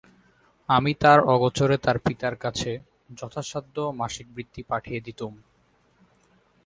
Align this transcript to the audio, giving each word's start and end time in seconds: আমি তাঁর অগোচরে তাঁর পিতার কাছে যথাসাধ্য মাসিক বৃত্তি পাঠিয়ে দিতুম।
আমি 0.69 0.91
তাঁর 1.01 1.19
অগোচরে 1.33 1.77
তাঁর 1.77 1.97
পিতার 2.05 2.35
কাছে 2.35 2.71
যথাসাধ্য 3.09 3.75
মাসিক 3.99 4.27
বৃত্তি 4.35 4.61
পাঠিয়ে 4.63 4.99
দিতুম। 5.01 5.33